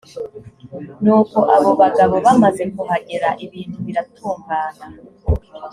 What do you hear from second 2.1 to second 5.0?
bamaze kuhagera, ibintu biratungana.